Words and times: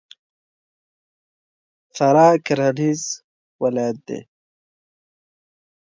فراه 1.95 2.35
کرهنیز 2.45 3.01
ولایت 3.61 3.97
دی. 4.07 4.19